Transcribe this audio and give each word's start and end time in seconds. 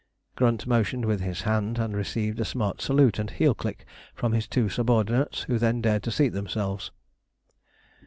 Grunt 0.35 0.65
motioned 0.65 1.05
with 1.05 1.21
his 1.21 1.41
hand, 1.41 1.77
and 1.77 1.95
received 1.95 2.39
a 2.39 2.43
smart 2.43 2.81
salute 2.81 3.19
and 3.19 3.29
heel 3.29 3.53
click 3.53 3.85
from 4.15 4.33
his 4.33 4.47
two 4.47 4.67
subordinates, 4.67 5.43
who 5.43 5.59
then 5.59 5.79
dared 5.79 6.01
to 6.01 6.11
seat 6.11 6.29
themselves. 6.29 6.89